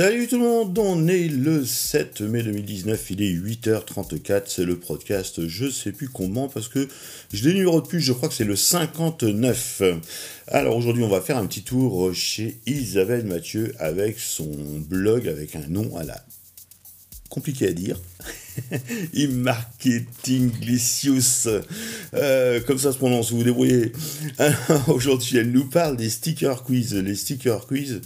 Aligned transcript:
Salut 0.00 0.28
tout 0.28 0.38
le 0.38 0.44
monde, 0.44 0.78
on 0.78 1.08
est 1.08 1.28
le 1.28 1.62
7 1.62 2.22
mai 2.22 2.42
2019, 2.42 3.10
il 3.10 3.20
est 3.20 3.34
8h34, 3.34 4.44
c'est 4.46 4.64
le 4.64 4.78
podcast, 4.78 5.46
je 5.46 5.68
sais 5.68 5.92
plus 5.92 6.08
comment 6.08 6.48
parce 6.48 6.68
que 6.68 6.88
je 7.34 7.46
l'ai 7.46 7.52
numéro 7.52 7.82
de 7.82 7.86
plus, 7.86 8.00
je 8.00 8.14
crois 8.14 8.30
que 8.30 8.34
c'est 8.34 8.46
le 8.46 8.56
59. 8.56 9.82
Alors 10.46 10.74
aujourd'hui 10.74 11.02
on 11.02 11.10
va 11.10 11.20
faire 11.20 11.36
un 11.36 11.44
petit 11.44 11.64
tour 11.64 12.14
chez 12.14 12.56
Isabelle 12.64 13.26
Mathieu 13.26 13.74
avec 13.78 14.18
son 14.18 14.48
blog 14.88 15.28
avec 15.28 15.54
un 15.54 15.68
nom 15.68 15.94
à 15.98 16.04
la 16.04 16.24
compliqué 17.28 17.68
à 17.68 17.72
dire. 17.72 18.00
E-marketing 19.14 20.50
euh, 22.14 22.60
comme 22.66 22.78
ça 22.78 22.92
se 22.92 22.98
prononce, 22.98 23.30
vous 23.30 23.38
vous 23.38 23.44
débrouillez. 23.44 23.92
Aujourd'hui, 24.88 25.38
elle 25.38 25.50
nous 25.50 25.66
parle 25.66 25.96
des 25.96 26.10
stickers 26.10 26.62
quiz. 26.62 26.94
Les 26.94 27.14
stickers 27.14 27.66
quiz, 27.66 28.00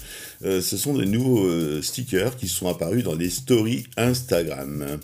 euh, 0.45 0.61
ce 0.61 0.77
sont 0.77 0.95
des 0.95 1.07
nouveaux 1.07 1.47
euh, 1.47 1.83
stickers 1.83 2.37
qui 2.37 2.49
sont 2.49 2.69
apparus 2.69 3.05
dans 3.05 3.15
les 3.15 3.31
stories 3.31 3.85
Instagram. 3.97 4.99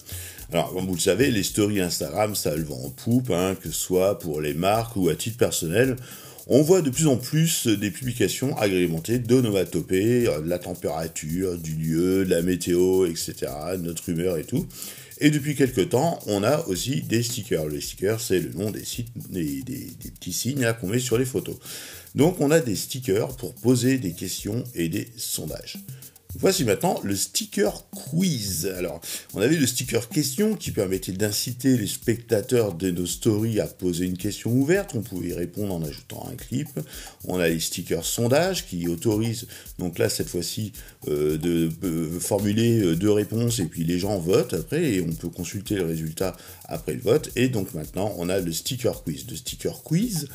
Alors, 0.53 0.73
comme 0.73 0.87
vous 0.87 0.95
le 0.95 1.01
savez, 1.01 1.31
les 1.31 1.45
stories 1.45 1.81
Instagram, 1.81 2.35
ça 2.35 2.57
le 2.57 2.65
vend 2.65 2.83
en 2.87 2.91
poupe, 2.91 3.31
hein, 3.31 3.55
que 3.61 3.71
ce 3.71 3.79
soit 3.79 4.19
pour 4.19 4.41
les 4.41 4.55
marques 4.55 4.97
ou 4.97 5.09
à 5.09 5.15
titre 5.15 5.37
personnel. 5.37 5.97
On 6.53 6.63
voit 6.63 6.83
de 6.83 6.91
plus 6.91 7.07
en 7.07 7.17
plus 7.17 7.69
des 7.69 7.93
publications 7.93 8.59
agrémentées 8.59 9.21
d'onomatopées, 9.21 10.25
de 10.25 10.49
la 10.49 10.59
température, 10.59 11.57
du 11.57 11.77
lieu, 11.77 12.25
de 12.25 12.31
la 12.31 12.43
météo, 12.43 13.07
etc., 13.07 13.35
notre 13.79 14.09
humeur 14.09 14.37
et 14.37 14.43
tout. 14.43 14.67
Et 15.21 15.31
depuis 15.31 15.55
quelques 15.55 15.91
temps, 15.91 16.19
on 16.27 16.43
a 16.43 16.67
aussi 16.67 17.03
des 17.03 17.23
stickers. 17.23 17.69
Les 17.69 17.81
stickers, 17.81 18.21
c'est 18.21 18.41
le 18.41 18.51
nom 18.55 18.73
des, 18.73 18.85
sites, 18.85 19.13
des 19.31 19.95
petits 20.19 20.33
signes 20.33 20.67
qu'on 20.81 20.89
met 20.89 20.99
sur 20.99 21.19
les 21.19 21.25
photos. 21.25 21.55
Donc 22.17 22.41
on 22.41 22.51
a 22.51 22.59
des 22.59 22.75
stickers 22.75 23.37
pour 23.37 23.55
poser 23.55 23.99
des 23.99 24.13
questions 24.13 24.65
et 24.75 24.89
des 24.89 25.07
sondages. 25.17 25.79
Voici 26.39 26.65
maintenant 26.65 27.01
le 27.03 27.17
sticker 27.17 27.85
quiz. 27.91 28.73
Alors, 28.79 29.01
on 29.35 29.41
avait 29.41 29.57
le 29.57 29.67
sticker 29.67 30.09
question 30.09 30.55
qui 30.55 30.71
permettait 30.71 31.13
d'inciter 31.13 31.77
les 31.77 31.89
spectateurs 31.89 32.75
de 32.75 32.91
nos 32.91 33.07
stories 33.07 33.59
à 33.59 33.67
poser 33.67 34.07
une 34.07 34.17
question 34.17 34.53
ouverte. 34.53 34.95
On 34.95 35.03
pouvait 35.03 35.29
y 35.29 35.33
répondre 35.33 35.75
en 35.75 35.83
ajoutant 35.83 36.29
un 36.31 36.37
clip. 36.37 36.69
On 37.25 37.41
a 37.41 37.49
les 37.49 37.59
stickers 37.59 38.05
sondage 38.05 38.67
qui 38.67 38.87
autorisent, 38.87 39.47
donc 39.79 39.99
là, 39.99 40.09
cette 40.09 40.29
fois-ci, 40.29 40.73
euh, 41.09 41.37
de 41.37 41.69
euh, 41.83 42.21
formuler 42.21 42.81
euh, 42.81 42.97
deux 42.97 43.11
réponses 43.11 43.59
et 43.59 43.65
puis 43.65 43.85
les 43.85 43.99
gens 43.99 44.19
votent 44.19 44.55
après 44.55 44.85
et 44.85 45.01
on 45.01 45.13
peut 45.13 45.31
consulter 45.31 45.75
le 45.75 45.85
résultat 45.85 46.37
après 46.65 46.95
le 46.95 47.01
vote. 47.01 47.31
Et 47.35 47.49
donc 47.49 47.75
maintenant, 47.75 48.15
on 48.19 48.29
a 48.29 48.39
le 48.39 48.53
sticker 48.53 49.03
quiz. 49.03 49.27
Le 49.29 49.37
sticker 49.37 49.83
quiz 49.83 50.29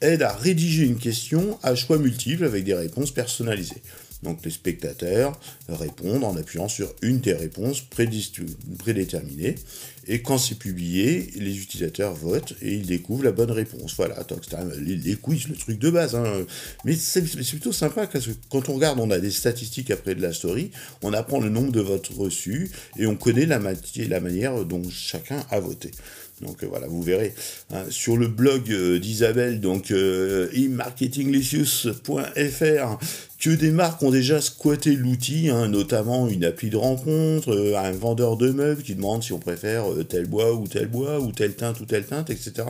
aide 0.00 0.22
à 0.22 0.32
rédiger 0.32 0.84
une 0.84 0.98
question 0.98 1.58
à 1.62 1.74
choix 1.74 1.98
multiples 1.98 2.44
avec 2.44 2.64
des 2.64 2.74
réponses 2.74 3.10
personnalisées. 3.10 3.82
Donc 4.22 4.44
les 4.44 4.50
spectateurs 4.50 5.38
répondent 5.68 6.24
en 6.24 6.36
appuyant 6.36 6.68
sur 6.68 6.92
une 7.02 7.20
des 7.20 7.34
réponses 7.34 7.82
prédéterminées. 7.82 9.54
Et 10.06 10.22
quand 10.22 10.38
c'est 10.38 10.56
publié, 10.56 11.30
les 11.36 11.58
utilisateurs 11.58 12.14
votent 12.14 12.54
et 12.62 12.74
ils 12.74 12.86
découvrent 12.86 13.24
la 13.24 13.32
bonne 13.32 13.50
réponse. 13.50 13.94
Voilà, 13.96 14.16
les, 14.80 14.96
les 14.96 15.16
quiz, 15.16 15.48
le 15.48 15.54
truc 15.54 15.78
de 15.78 15.90
base. 15.90 16.16
Hein. 16.16 16.46
Mais 16.84 16.96
c'est 16.96 17.22
plutôt 17.22 17.72
sympa 17.72 18.06
parce 18.06 18.26
que 18.26 18.32
quand 18.50 18.68
on 18.68 18.74
regarde, 18.74 18.98
on 18.98 19.10
a 19.10 19.18
des 19.18 19.30
statistiques 19.30 19.90
après 19.90 20.14
de 20.14 20.22
la 20.22 20.32
story, 20.32 20.70
on 21.02 21.12
apprend 21.12 21.40
le 21.40 21.50
nombre 21.50 21.70
de 21.70 21.80
votes 21.80 22.08
reçus 22.16 22.70
et 22.98 23.06
on 23.06 23.16
connaît 23.16 23.46
la, 23.46 23.60
la 23.60 24.20
manière 24.20 24.64
dont 24.64 24.82
chacun 24.90 25.44
a 25.50 25.60
voté. 25.60 25.90
Donc 26.42 26.62
euh, 26.62 26.66
voilà, 26.66 26.86
vous 26.86 27.02
verrez 27.02 27.34
hein, 27.72 27.84
sur 27.90 28.16
le 28.16 28.28
blog 28.28 28.70
euh, 28.70 28.98
d'Isabelle, 28.98 29.60
donc 29.60 29.90
euh, 29.90 30.48
e-marketinglicious.fr, 30.54 32.98
que 33.38 33.50
des 33.50 33.70
marques 33.70 34.02
ont 34.02 34.10
déjà 34.10 34.40
squatté 34.40 34.96
l'outil, 34.96 35.48
hein, 35.48 35.68
notamment 35.68 36.28
une 36.28 36.44
appli 36.44 36.70
de 36.70 36.76
rencontre, 36.76 37.74
un 37.76 37.92
vendeur 37.92 38.36
de 38.36 38.50
meubles 38.50 38.82
qui 38.82 38.94
demande 38.94 39.22
si 39.22 39.32
on 39.32 39.38
préfère 39.38 39.84
tel 40.08 40.26
bois 40.26 40.54
ou 40.54 40.66
tel 40.66 40.88
bois, 40.88 41.20
ou 41.20 41.30
telle 41.30 41.54
teinte 41.54 41.80
ou 41.80 41.84
telle 41.84 42.04
teinte, 42.04 42.30
etc 42.30 42.64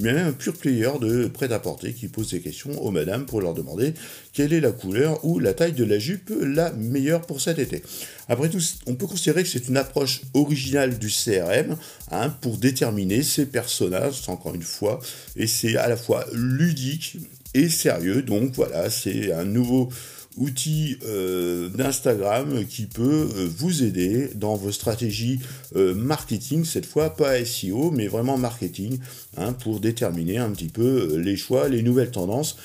mais 0.00 0.14
même 0.14 0.28
un 0.28 0.32
pur 0.32 0.54
player 0.54 0.90
de 1.00 1.26
prêt-à-porter 1.26 1.92
qui 1.92 2.08
pose 2.08 2.30
des 2.30 2.40
questions 2.40 2.82
aux 2.82 2.90
madames 2.90 3.26
pour 3.26 3.40
leur 3.40 3.54
demander 3.54 3.92
quelle 4.32 4.52
est 4.52 4.60
la 4.60 4.72
couleur 4.72 5.24
ou 5.24 5.38
la 5.38 5.52
taille 5.52 5.72
de 5.72 5.84
la 5.84 5.98
jupe 5.98 6.32
la 6.40 6.72
meilleure 6.72 7.20
pour 7.22 7.40
cet 7.40 7.58
été. 7.58 7.82
Après 8.28 8.48
tout, 8.48 8.60
on 8.86 8.94
peut 8.94 9.06
considérer 9.06 9.42
que 9.42 9.48
c'est 9.48 9.68
une 9.68 9.76
approche 9.76 10.22
originale 10.32 10.98
du 10.98 11.08
CRM 11.08 11.76
hein, 12.10 12.30
pour 12.40 12.56
déterminer 12.56 13.22
ces 13.22 13.46
personnages, 13.46 14.22
encore 14.28 14.54
une 14.54 14.62
fois, 14.62 15.00
et 15.36 15.46
c'est 15.46 15.76
à 15.76 15.88
la 15.88 15.96
fois 15.96 16.24
ludique 16.32 17.18
et 17.54 17.68
sérieux. 17.68 18.22
Donc 18.22 18.54
voilà, 18.54 18.90
c'est 18.90 19.32
un 19.32 19.44
nouveau 19.44 19.90
outil 20.36 20.96
euh, 21.04 21.68
d'Instagram 21.68 22.64
qui 22.66 22.86
peut 22.86 23.28
euh, 23.34 23.48
vous 23.56 23.82
aider 23.82 24.30
dans 24.34 24.54
vos 24.54 24.70
stratégies 24.70 25.40
euh, 25.76 25.94
marketing, 25.94 26.64
cette 26.64 26.86
fois 26.86 27.10
pas 27.16 27.44
SEO, 27.44 27.90
mais 27.90 28.06
vraiment 28.06 28.38
marketing, 28.38 28.98
hein, 29.36 29.52
pour 29.52 29.80
déterminer 29.80 30.38
un 30.38 30.50
petit 30.50 30.68
peu 30.68 31.16
les 31.16 31.36
choix, 31.36 31.68
les 31.68 31.82
nouvelles 31.82 32.10
tendances 32.10 32.56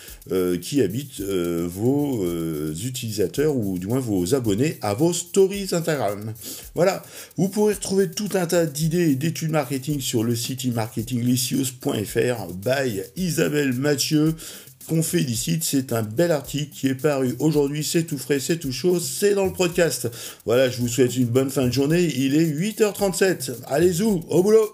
qui 0.62 0.82
habitent 0.82 1.22
vos 1.22 2.26
utilisateurs 2.74 3.56
ou 3.56 3.78
du 3.78 3.86
moins 3.86 4.00
vos 4.00 4.34
abonnés 4.34 4.80
à 4.82 4.96
vos 4.96 5.14
stories 5.14 5.68
Instagram. 5.72 6.34
Voilà, 6.74 7.04
vous 7.38 7.48
pourrez 7.48 7.76
retrouver 7.76 8.10
tout 8.10 8.30
un 8.34 8.48
tas 8.48 8.66
d'idées 8.66 9.12
et 9.12 9.16
d'études 9.16 9.52
marketing 9.52 10.02
sur 10.02 10.24
le 10.24 10.36
site 10.36 10.66
e-marketinglicious.fr 10.66 12.54
by 12.54 13.02
Isabelle 13.16 13.74
Mathieu 13.74 14.34
qu'on 14.86 15.04
félicite. 15.04 15.64
C'est 15.64 15.94
un 15.94 16.04
bel 16.04 16.32
article 16.32 16.72
qui 16.74 16.88
est 16.88 16.96
paru 16.96 17.36
aujourd'hui. 17.40 17.84
C'est 17.84 18.04
tout 18.04 18.18
frais, 18.18 18.40
c'est 18.40 18.58
tout 18.58 18.72
chaud, 18.72 19.00
c'est 19.00 19.34
dans 19.34 19.46
le 19.46 19.54
podcast. 19.54 20.10
Voilà, 20.46 20.70
je 20.70 20.80
vous 20.80 20.88
souhaite 20.88 21.16
une 21.16 21.26
bonne 21.26 21.50
fin 21.50 21.66
de 21.66 21.72
journée. 21.72 22.04
Il 22.16 22.36
est 22.36 22.46
8h37. 22.46 23.64
Allez-y, 23.68 24.04
au 24.04 24.44
boulot 24.44 24.74